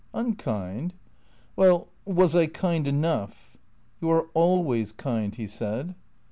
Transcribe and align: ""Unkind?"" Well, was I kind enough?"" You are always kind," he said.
""Unkind?"" 0.15 0.95
Well, 1.55 1.87
was 2.05 2.35
I 2.35 2.47
kind 2.47 2.87
enough?"" 2.87 3.57
You 4.01 4.09
are 4.09 4.29
always 4.33 4.91
kind," 4.91 5.35
he 5.35 5.45
said. 5.45 5.93